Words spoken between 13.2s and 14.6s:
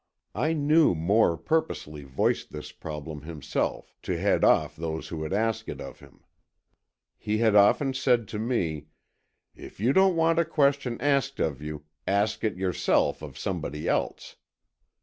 of somebody else."